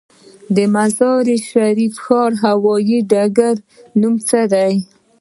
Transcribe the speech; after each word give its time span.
د 0.55 0.57
مزار 0.75 1.25
شریف 1.49 1.93
هوايي 2.45 2.99
ډګر 3.11 3.55
نوم 3.99 4.15
څه 4.27 4.39
دی؟ 4.53 4.73